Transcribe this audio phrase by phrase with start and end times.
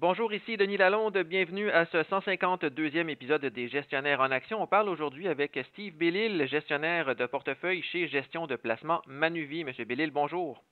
[0.00, 1.18] Bonjour, ici Denis Lalonde.
[1.18, 4.62] Bienvenue à ce 152e épisode des Gestionnaires en Action.
[4.62, 9.62] On parle aujourd'hui avec Steve Bellil, gestionnaire de portefeuille chez Gestion de placement Manuvie.
[9.62, 10.64] Monsieur Bellil, bonjour.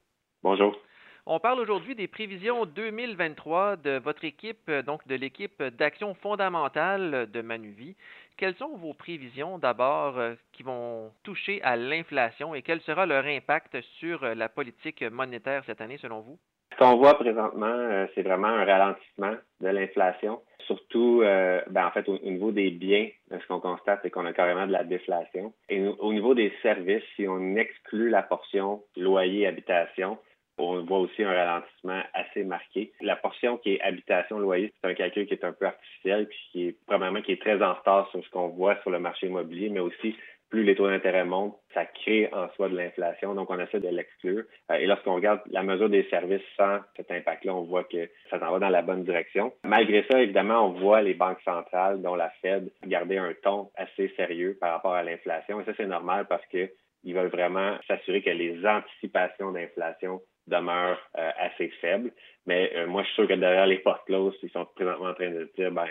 [0.43, 0.81] Bonjour.
[1.27, 7.43] On parle aujourd'hui des prévisions 2023 de votre équipe, donc de l'équipe d'action fondamentale de
[7.43, 7.97] Manuvie.
[8.39, 13.27] Quelles sont vos prévisions d'abord euh, qui vont toucher à l'inflation et quel sera leur
[13.27, 16.39] impact sur la politique monétaire cette année selon vous?
[16.79, 20.41] Ce qu'on voit présentement, euh, c'est vraiment un ralentissement de l'inflation.
[20.67, 24.33] Surtout, euh, ben, en fait, au, niveau des biens, ce qu'on constate, c'est qu'on a
[24.33, 25.53] carrément de la déflation.
[25.69, 30.19] Et au niveau des services, si on exclut la portion loyer-habitation,
[30.59, 32.93] on voit aussi un ralentissement assez marqué.
[33.01, 36.69] La portion qui est habitation-loyer, c'est un calcul qui est un peu artificiel, puis qui
[36.69, 39.69] est probablement qui est très en retard sur ce qu'on voit sur le marché immobilier,
[39.69, 40.15] mais aussi
[40.51, 43.35] plus les taux d'intérêt montent, ça crée en soi de l'inflation.
[43.35, 44.45] Donc, on essaie de l'exclure.
[44.71, 48.39] Euh, et lorsqu'on regarde la mesure des services sans cet impact-là, on voit que ça
[48.39, 49.53] s'en va dans la bonne direction.
[49.65, 54.09] Malgré ça, évidemment, on voit les banques centrales, dont la Fed, garder un ton assez
[54.17, 55.61] sérieux par rapport à l'inflation.
[55.61, 56.71] Et ça, c'est normal parce que
[57.05, 62.11] ils veulent vraiment s'assurer que les anticipations d'inflation demeurent euh, assez faibles.
[62.47, 65.15] Mais euh, moi, je suis sûr que derrière les portes closes, ils sont présentement en
[65.15, 65.87] train de dire, ben,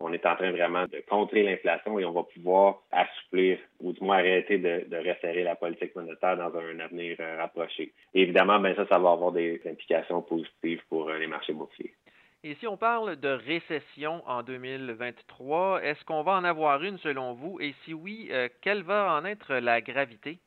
[0.00, 4.02] on est en train vraiment de contrer l'inflation et on va pouvoir assouplir ou du
[4.02, 7.92] moins arrêter de, de resserrer la politique monétaire dans un avenir euh, rapproché.
[8.12, 11.94] évidemment, ben ça, ça va avoir des implications positives pour euh, les marchés boursiers.
[12.42, 17.32] Et si on parle de récession en 2023, est-ce qu'on va en avoir une selon
[17.32, 17.58] vous?
[17.58, 20.38] Et si oui, euh, quelle va en être la gravité?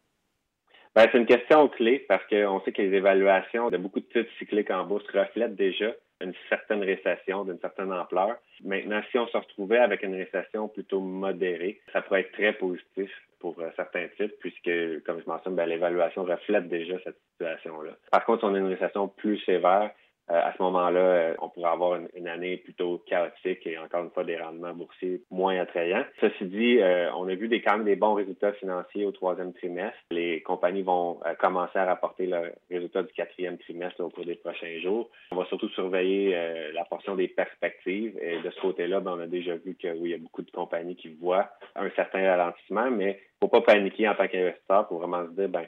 [0.94, 4.32] Ben, c'est une question clé parce qu'on sait que les évaluations de beaucoup de titres
[4.38, 8.38] cycliques en bourse reflètent déjà une certaine récession d'une certaine ampleur.
[8.64, 13.12] Maintenant, si on se retrouvait avec une récession plutôt modérée, ça pourrait être très positif
[13.40, 17.92] pour euh, certains titres, puisque, comme je mentionne, ben, l'évaluation reflète déjà cette situation-là.
[18.12, 19.92] Par contre, si on a une récession plus sévère,
[20.30, 24.26] à ce moment-là, euh, on pourrait avoir une, année plutôt chaotique et encore une fois
[24.26, 26.04] des rendements boursiers moins attrayants.
[26.20, 29.54] Ceci dit, euh, on a vu des, quand même des bons résultats financiers au troisième
[29.54, 29.98] trimestre.
[30.12, 34.80] Les compagnies vont commencer à rapporter leurs résultats du quatrième trimestre au cours des prochains
[34.82, 35.10] jours.
[35.32, 36.36] On va surtout surveiller
[36.74, 40.10] la portion des perspectives et de ce côté-là, ben, on a déjà vu que oui,
[40.10, 44.10] il y a beaucoup de compagnies qui voient un certain ralentissement, mais faut pas paniquer
[44.10, 45.66] en tant qu'investisseur pour vraiment se dire, ben,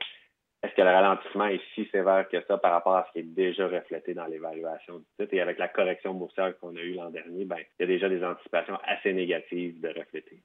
[0.62, 3.34] est-ce que le ralentissement est si sévère que ça par rapport à ce qui est
[3.34, 5.34] déjà reflété dans l'évaluation du titre?
[5.34, 8.10] Et avec la correction boursière qu'on a eue l'an dernier, ben, il y a déjà
[8.10, 10.42] des anticipations assez négatives de refléter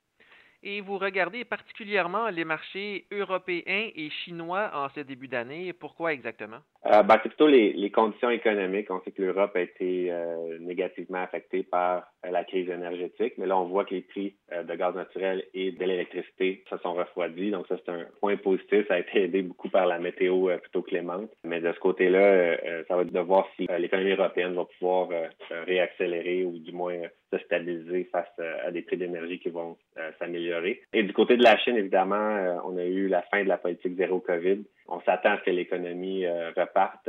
[0.64, 5.72] et vous regardez particulièrement les marchés européens et chinois en ce début d'année.
[5.74, 6.60] Pourquoi exactement?
[6.86, 8.90] Euh, ben, c'est plutôt les, conditions économiques.
[8.90, 13.46] On sait que l'Europe a été euh, négativement affectée par euh, la crise énergétique, mais
[13.46, 16.94] là, on voit que les prix euh, de gaz naturel et de l'électricité se sont
[16.94, 17.50] refroidis.
[17.50, 18.86] Donc, ça, c'est un point positif.
[18.88, 21.30] Ça a été aidé beaucoup par la météo plutôt clémente.
[21.44, 22.56] Mais de ce côté-là,
[22.88, 25.08] ça va être de voir si l'économie européenne va pouvoir
[25.66, 26.96] réaccélérer ou du moins
[27.32, 28.28] se stabiliser face
[28.66, 29.76] à des prix d'énergie qui vont
[30.18, 30.53] s'améliorer.
[30.92, 33.96] Et du côté de la Chine, évidemment, on a eu la fin de la politique
[33.96, 34.62] zéro COVID.
[34.88, 36.26] On s'attend à ce que l'économie
[36.56, 37.08] reparte,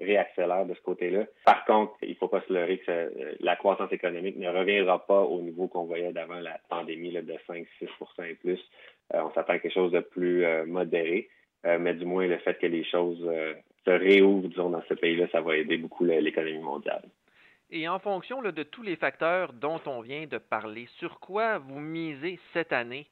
[0.00, 1.24] réaccélère de ce côté-là.
[1.44, 5.22] Par contre, il ne faut pas se leurrer que la croissance économique ne reviendra pas
[5.22, 7.66] au niveau qu'on voyait d'avant la pandémie là, de 5-6%
[8.28, 8.60] et plus.
[9.12, 11.28] Euh, on s'attend à quelque chose de plus euh, modéré,
[11.66, 13.20] euh, mais du moins le fait que les choses
[13.84, 17.02] se réouvrent, disons, dans ce pays-là, ça va aider beaucoup l'économie mondiale.
[17.70, 21.80] Et en fonction de tous les facteurs dont on vient de parler, sur quoi vous
[21.80, 23.08] misez cette année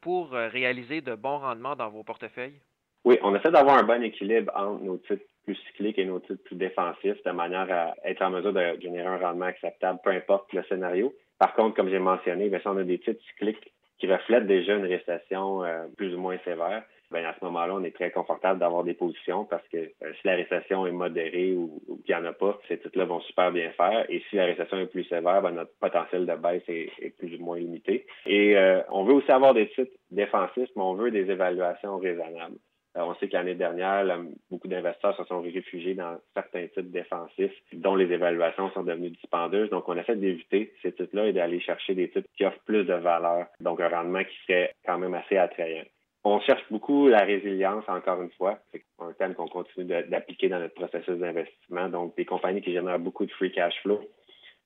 [0.00, 2.60] pour réaliser de bons rendements dans vos portefeuilles?
[3.04, 6.42] Oui, on essaie d'avoir un bon équilibre entre nos titres plus cycliques et nos titres
[6.44, 10.52] plus défensifs de manière à être en mesure de générer un rendement acceptable, peu importe
[10.52, 11.14] le scénario.
[11.38, 14.84] Par contre, comme j'ai mentionné, si on a des titres cycliques qui reflètent déjà une
[14.84, 18.84] récession euh, plus ou moins sévère, bien, à ce moment-là, on est très confortable d'avoir
[18.84, 22.32] des positions parce que euh, si la récession est modérée ou, qu'il n'y en a
[22.32, 24.04] pas, ces titres-là vont super bien faire.
[24.08, 27.44] Et si la récession est plus sévère, bien, notre potentiel de baisse est, plus ou
[27.44, 28.06] moins limité.
[28.26, 32.56] Et euh, on veut aussi avoir des titres défensifs, mais on veut des évaluations raisonnables.
[32.96, 34.04] Euh, on sait que l'année dernière,
[34.50, 39.70] beaucoup d'investisseurs se sont réfugiés dans certains titres défensifs dont les évaluations sont devenues dispendieuses.
[39.70, 42.94] Donc, on essaie d'éviter ces titres-là et d'aller chercher des titres qui offrent plus de
[42.94, 45.84] valeur, donc un rendement qui serait quand même assez attrayant.
[46.22, 48.58] On cherche beaucoup la résilience, encore une fois.
[48.72, 51.88] C'est un thème qu'on continue d'appliquer dans notre processus d'investissement.
[51.88, 54.00] Donc, des compagnies qui génèrent beaucoup de free cash flow,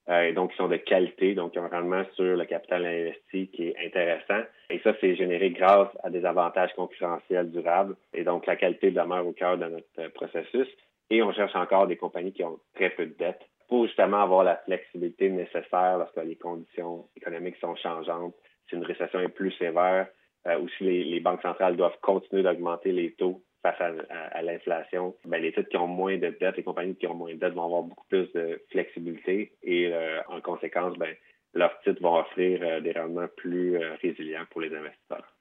[0.09, 3.69] euh, et donc qui sont de qualité, donc un rendement sur le capital investi qui
[3.69, 4.43] est intéressant.
[4.69, 7.97] Et ça, c'est généré grâce à des avantages concurrentiels durables.
[8.13, 10.69] Et donc, la qualité demeure au cœur de notre euh, processus.
[11.11, 14.45] Et on cherche encore des compagnies qui ont très peu de dettes pour justement avoir
[14.45, 18.35] la flexibilité nécessaire lorsque les conditions économiques sont changeantes,
[18.69, 20.09] si une récession est plus sévère,
[20.47, 23.81] euh, ou si les, les banques centrales doivent continuer d'augmenter les taux face
[24.11, 27.33] à, l'inflation, ben, les titres qui ont moins de dettes, les compagnies qui ont moins
[27.33, 31.15] de dettes vont avoir beaucoup plus de flexibilité et euh, conséquence, ben,
[31.55, 35.35] leurs titres vont offrir euh, des rendements plus euh, résilients pour les investisseurs.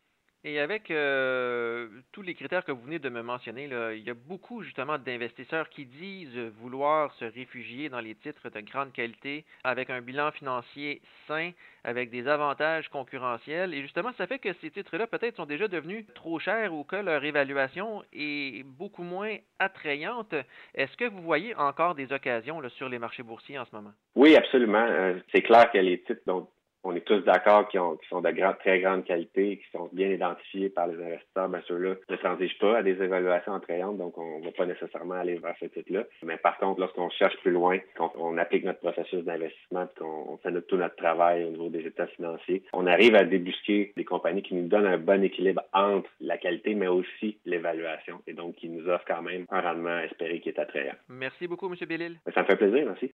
[0.46, 4.14] Et avec euh, tous les critères que vous venez de me mentionner, il y a
[4.14, 9.90] beaucoup justement d'investisseurs qui disent vouloir se réfugier dans les titres de grande qualité avec
[9.90, 11.52] un bilan financier sain,
[11.86, 13.74] avec des avantages concurrentiels.
[13.74, 16.98] Et justement, ça fait que ces titres-là peut-être sont déjà devenus trop chers ou que
[16.98, 20.36] leur évaluation est beaucoup moins attrayante.
[20.76, 23.94] Est-ce que vous voyez encore des occasions sur les marchés boursiers en ce moment?
[24.16, 24.86] Oui, absolument.
[24.90, 26.50] Euh, c'est clair que les titres dont
[26.84, 30.88] on est tous d'accord qu'ils sont de très grande qualité, qui sont bien identifiés par
[30.88, 34.52] les investisseurs, bien ceux-là ne transigent pas à des évaluations attrayantes, donc on ne va
[34.52, 36.04] pas nécessairement aller vers ce titre-là.
[36.24, 40.54] Mais par contre, lorsqu'on cherche plus loin, quand on applique notre processus d'investissement, qu'on fait
[40.68, 44.56] tout notre travail au niveau des états financiers, on arrive à débusquer des compagnies qui
[44.56, 48.88] nous donnent un bon équilibre entre la qualité, mais aussi l'évaluation, et donc qui nous
[48.90, 50.96] offrent quand même un rendement espéré qui est attrayant.
[51.10, 51.76] Merci beaucoup, M.
[51.88, 52.18] Bellil.
[52.34, 53.12] Ça me fait plaisir, merci.